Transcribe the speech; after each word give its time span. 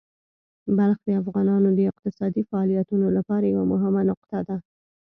بلخ 0.77 0.99
د 1.07 1.09
افغانانو 1.21 1.69
د 1.77 1.79
اقتصادي 1.91 2.41
فعالیتونو 2.49 3.07
لپاره 3.17 3.45
یوه 3.53 3.65
مهمه 3.73 4.01
نقطه 4.11 4.39
ده. 4.47 4.57